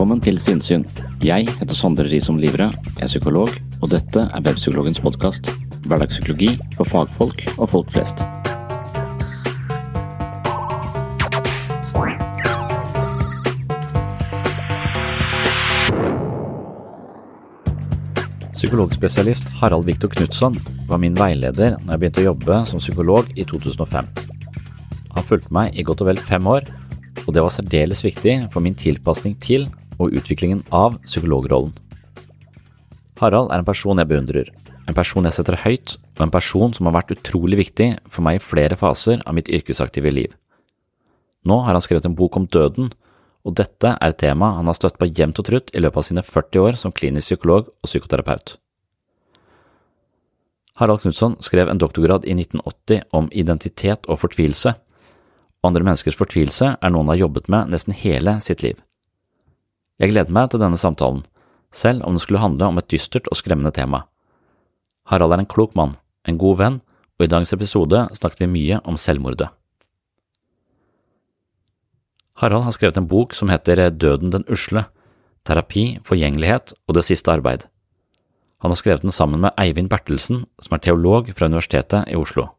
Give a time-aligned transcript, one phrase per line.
[0.00, 0.86] Velkommen til Sinnsyn.
[1.20, 3.50] Jeg heter Sondre Risom Livre, jeg er psykolog,
[3.84, 5.50] og dette er Webpsykologens podkast.
[5.84, 8.22] Hverdagspsykologi for fagfolk og folk flest.
[18.54, 20.56] Psykologspesialist Harald Viktor Knutson
[20.88, 24.08] var min veileder når jeg begynte å jobbe som psykolog i 2005.
[25.18, 26.72] Han fulgte meg i godt og vel fem år,
[27.26, 29.68] og det var særdeles viktig for min tilpasning til
[30.00, 31.74] og utviklingen av psykologrollen.
[33.20, 34.48] Harald er en person jeg beundrer,
[34.88, 38.38] en person jeg setter høyt, og en person som har vært utrolig viktig for meg
[38.38, 40.32] i flere faser av mitt yrkesaktive liv.
[41.44, 42.90] Nå har han skrevet en bok om døden,
[43.44, 46.08] og dette er et tema han har støtt på jevnt og trutt i løpet av
[46.08, 48.56] sine 40 år som klinisk psykolog og psykoterapeut.
[50.80, 54.74] Harald Knutson skrev en doktorgrad i 1980 om identitet og fortvilelse.
[55.64, 58.80] Andre menneskers fortvilelse er noe han har jobbet med nesten hele sitt liv.
[60.00, 61.24] Jeg gleder meg til denne samtalen,
[61.72, 64.06] selv om den skulle handle om et dystert og skremmende tema.
[65.06, 65.92] Harald er en klok mann,
[66.26, 66.78] en god venn,
[67.18, 69.50] og i dagens episode snakket vi mye om selvmordet.
[72.40, 74.86] Harald har skrevet en bok som heter Døden den usle–
[75.46, 77.66] terapi, forgjengelighet og det siste arbeid.
[78.60, 82.50] Han har skrevet den sammen med Eivind Bertelsen, som er teolog fra Universitetet i Oslo.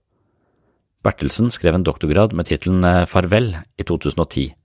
[1.06, 4.61] Bertelsen skrev en doktorgrad med tittelen eh, Farvel i 2010, og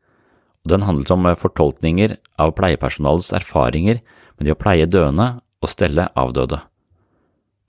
[0.70, 4.02] den handlet om eh, fortolkninger av pleiepersonalets erfaringer
[4.36, 6.60] med det å pleie døende og stelle avdøde.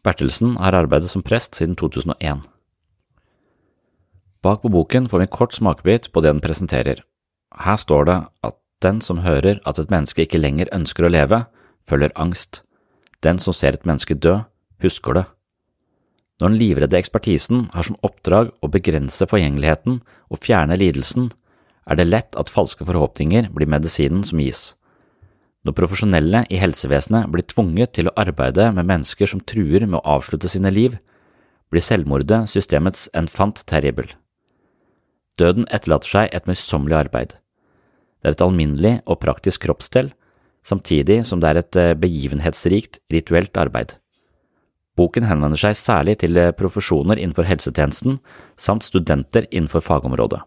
[0.05, 2.45] Bertelsen har arbeidet som prest siden 2001.
[4.45, 7.01] Bak på boken får vi en kort smakebit på det den presenterer.
[7.57, 11.45] Her står det at den som hører at et menneske ikke lenger ønsker å leve,
[11.81, 12.61] føler angst.
[13.25, 14.37] Den som ser et menneske dø,
[14.83, 15.25] husker det.
[16.37, 21.31] Når den livredde ekspertisen har som oppdrag å begrense forgjengeligheten og fjerne lidelsen,
[21.87, 24.73] er det lett at falske forhåpninger blir medisinen som gis.
[25.65, 30.17] Når profesjonelle i helsevesenet blir tvunget til å arbeide med mennesker som truer med å
[30.17, 30.95] avslutte sine liv,
[31.71, 34.07] blir selvmordet systemets enfant terrible.
[35.37, 37.35] Døden etterlater seg et møysommelig arbeid.
[38.23, 40.13] Det er et alminnelig og praktisk kroppsstell,
[40.65, 43.97] samtidig som det er et eh, begivenhetsrikt, rituelt arbeid.
[44.97, 48.17] Boken henvender seg særlig til eh, profesjoner innenfor helsetjenesten
[48.57, 50.41] samt studenter innenfor fagområdet.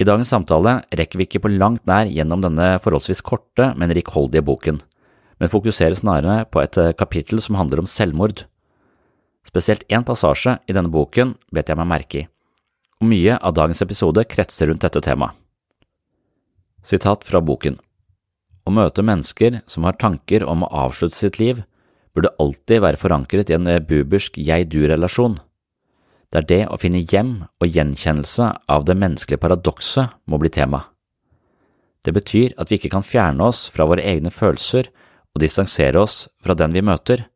[0.00, 4.40] I dagens samtale rekker vi ikke på langt nær gjennom denne forholdsvis korte, men rikholdige
[4.46, 4.78] boken,
[5.36, 8.46] men fokuserer snarere på et eh, kapittel som handler om selvmord.
[9.44, 12.24] Spesielt én passasje i denne boken bet jeg meg merke i,
[13.00, 15.36] og mye av dagens episode kretser rundt dette temaet.
[16.80, 17.76] Sitat fra boken
[18.64, 21.60] Å møte mennesker som har tanker om å avslutte sitt liv,
[22.16, 25.36] burde alltid være forankret i en bubersk jeg-du-relasjon.
[26.30, 30.84] Det er det å finne hjem og gjenkjennelse av det menneskelige paradokset må bli tema.
[32.06, 34.88] Det betyr at vi ikke kan fjerne oss fra våre egne følelser
[35.34, 37.26] og distansere oss fra den vi møter,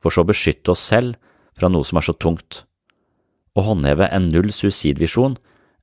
[0.00, 1.20] for så å beskytte oss selv
[1.58, 2.64] fra noe som er så tungt.
[3.52, 5.36] Å håndheve en null suicidvisjon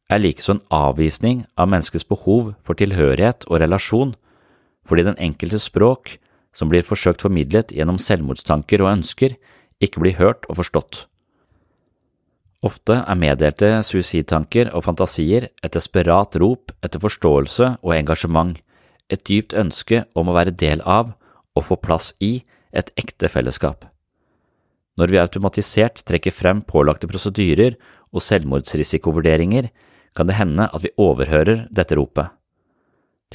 [0.10, 4.14] er likeså en avvisning av menneskets behov for tilhørighet og relasjon,
[4.86, 6.18] fordi den enkeltes språk,
[6.56, 9.36] som blir forsøkt formidlet gjennom selvmordstanker og ønsker,
[9.84, 11.06] ikke blir hørt og forstått.
[12.66, 18.56] Ofte er meddelte suicidtanker og fantasier et desperat rop etter forståelse og engasjement,
[19.06, 21.12] et dypt ønske om å være del av
[21.56, 22.40] og få plass i
[22.76, 23.86] et ekte fellesskap.
[24.98, 27.76] Når vi automatisert trekker frem pålagte prosedyrer
[28.16, 29.70] og selvmordsrisikovurderinger,
[30.16, 32.32] kan det hende at vi overhører dette ropet.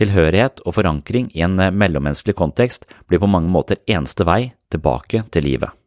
[0.00, 5.46] Tilhørighet og forankring i en mellommenneskelig kontekst blir på mange måter eneste vei tilbake til
[5.46, 5.79] livet.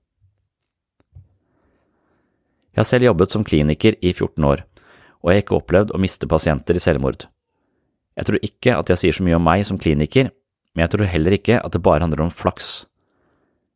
[2.73, 4.63] Jeg har selv jobbet som kliniker i 14 år,
[5.21, 7.27] og jeg har ikke opplevd å miste pasienter i selvmord.
[8.17, 10.31] Jeg tror ikke at jeg sier så mye om meg som kliniker,
[10.73, 12.87] men jeg tror heller ikke at det bare handler om flaks.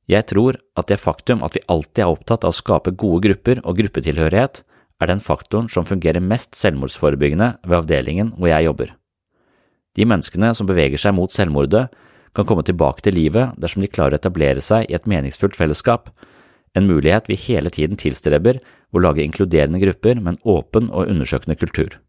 [0.10, 3.62] Jeg tror at det faktum at vi alltid er opptatt av å skape gode grupper
[3.64, 4.64] og gruppetilhørighet,
[4.98, 8.96] er den faktoren som fungerer mest selvmordsforebyggende ved avdelingen hvor jeg jobber.
[9.98, 11.86] De menneskene som beveger seg mot selvmordet,
[12.38, 16.10] kan komme tilbake til livet dersom de klarer å etablere seg i et meningsfullt fellesskap,
[16.76, 18.60] en mulighet vi hele tiden tilstreber
[18.92, 22.00] å lage inkluderende grupper med en åpen og undersøkende kultur.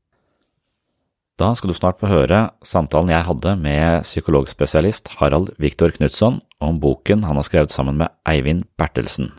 [1.38, 6.81] Da skal du snart få høre samtalen jeg hadde med psykologspesialist Harald Viktor Knutson om
[6.82, 9.31] boken han har skrevet sammen med Eivind Bertelsen.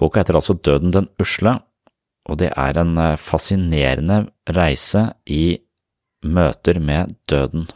[0.00, 1.60] Boka heter altså Døden den usle,
[2.26, 4.24] og det er en eh, fascinerende
[4.56, 5.60] reise i
[6.26, 7.68] møter med døden.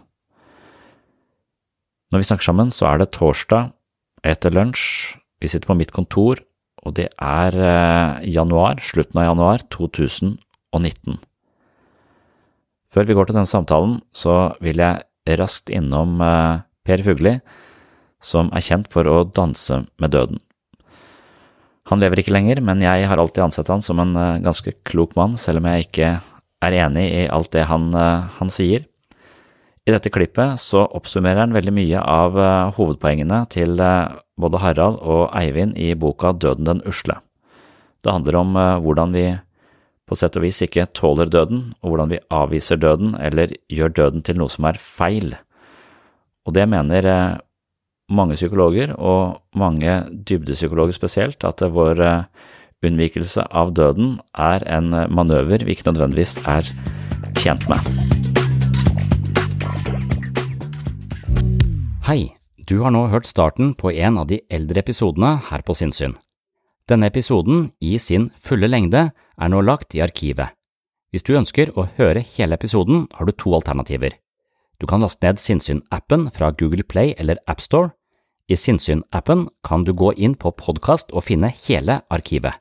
[2.10, 3.70] Når vi snakker sammen, så er det torsdag
[4.26, 5.14] etter lunsj,
[5.44, 6.40] vi sitter på mitt kontor,
[6.84, 11.18] og det er eh, januar, slutten av januar 2019.
[12.94, 17.36] Før vi går til denne samtalen, så vil jeg raskt innom eh, Per Fugli,
[18.24, 20.40] som er kjent for å danse med døden.
[21.90, 25.12] Han lever ikke lenger, men jeg har alltid ansett han som en uh, ganske klok
[25.18, 26.14] mann, selv om jeg ikke
[26.64, 28.86] er enig i alt det han, han sier.
[29.84, 33.76] I dette klippet så oppsummerer han veldig mye av uh, hovedpoengene til
[34.40, 37.18] både Harald og Eivind i boka Døden den usle.
[38.04, 39.28] Det handler om hvordan vi
[40.04, 44.24] på sett og vis ikke tåler døden, og hvordan vi avviser døden eller gjør døden
[44.24, 45.32] til noe som er feil.
[46.44, 47.08] Og det mener
[48.12, 52.26] mange psykologer, og mange dybdepsykologer spesielt, at vår eh,
[52.84, 56.68] unnvikelse av døden er en manøver vi ikke nødvendigvis er
[57.40, 58.23] tjent med.
[62.04, 62.34] Hei,
[62.68, 66.12] du har nå hørt starten på en av de eldre episodene her på Sinnsyn.
[66.84, 70.52] Denne episoden, i sin fulle lengde, er nå lagt i arkivet.
[71.08, 74.18] Hvis du ønsker å høre hele episoden, har du to alternativer.
[74.76, 77.94] Du kan laste ned Sinnsyn-appen fra Google Play eller AppStore.
[78.52, 82.60] I Sinnsyn-appen kan du gå inn på podkast og finne hele arkivet.